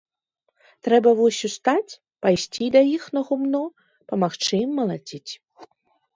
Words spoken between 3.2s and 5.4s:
гумно, памагчы ім малаціць.